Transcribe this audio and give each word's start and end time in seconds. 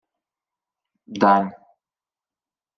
—Дань. 1.21 1.49